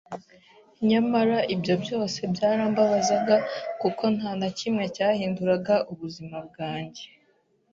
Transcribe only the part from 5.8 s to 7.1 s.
ubuzima bwanjye.